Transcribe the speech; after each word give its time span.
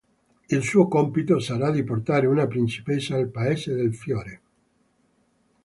Il 0.49 0.63
suo 0.63 0.87
compito 0.87 1.37
sarà 1.37 1.69
di 1.69 1.83
portare 1.83 2.25
una 2.25 2.47
principessa 2.47 3.17
al 3.17 3.27
paese 3.29 3.75
del 3.75 3.93
fiore. 3.93 4.41